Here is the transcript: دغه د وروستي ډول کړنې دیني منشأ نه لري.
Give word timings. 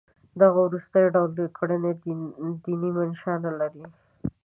دغه 0.41 0.59
د 0.63 0.65
وروستي 0.67 1.03
ډول 1.15 1.31
کړنې 1.57 1.91
دیني 2.81 2.89
منشأ 2.97 3.33
نه 3.45 3.51
لري. 3.59 3.85